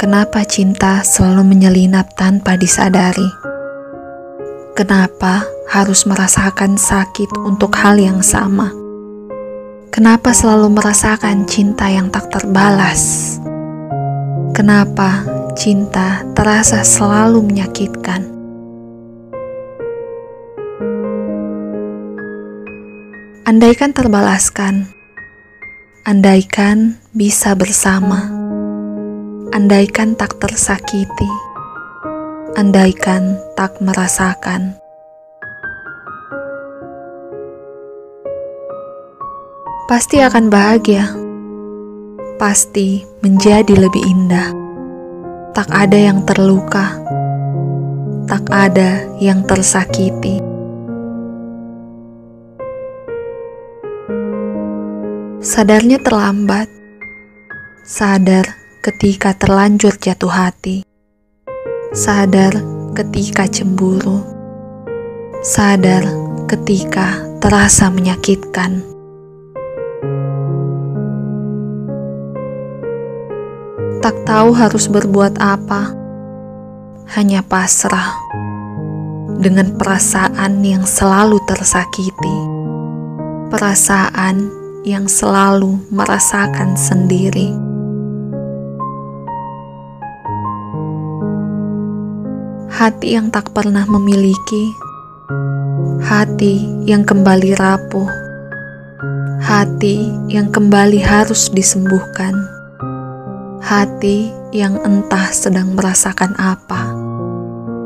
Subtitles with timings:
[0.00, 3.28] Kenapa cinta selalu menyelinap tanpa disadari?
[4.72, 8.72] Kenapa harus merasakan sakit untuk hal yang sama?
[9.92, 13.36] Kenapa selalu merasakan cinta yang tak terbalas?
[14.56, 15.20] Kenapa
[15.52, 18.24] cinta terasa selalu menyakitkan?
[23.44, 24.88] Andaikan terbalaskan,
[26.08, 28.40] andaikan bisa bersama
[29.50, 31.26] Andaikan tak tersakiti,
[32.54, 34.78] andaikan tak merasakan.
[39.90, 41.02] Pasti akan bahagia,
[42.38, 44.54] pasti menjadi lebih indah.
[45.50, 46.94] Tak ada yang terluka,
[48.30, 50.38] tak ada yang tersakiti.
[55.42, 56.70] Sadarnya terlambat,
[57.82, 60.80] sadar ketika terlanjur jatuh hati,
[61.92, 62.56] sadar
[62.96, 64.24] ketika cemburu,
[65.44, 66.00] sadar
[66.48, 68.80] ketika terasa menyakitkan.
[74.00, 75.92] Tak tahu harus berbuat apa,
[77.20, 78.16] hanya pasrah
[79.44, 82.36] dengan perasaan yang selalu tersakiti,
[83.52, 84.48] perasaan
[84.88, 87.69] yang selalu merasakan sendiri.
[92.80, 94.72] Hati yang tak pernah memiliki,
[96.00, 98.08] hati yang kembali rapuh,
[99.36, 102.32] hati yang kembali harus disembuhkan,
[103.60, 106.99] hati yang entah sedang merasakan apa.